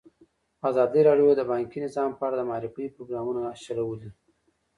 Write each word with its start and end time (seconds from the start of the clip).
ازادي 0.69 1.01
راډیو 1.09 1.29
د 1.35 1.41
بانکي 1.51 1.79
نظام 1.85 2.09
په 2.15 2.21
اړه 2.27 2.35
د 2.37 2.41
معارفې 2.49 2.93
پروګرامونه 2.95 3.41
چلولي. 3.63 4.09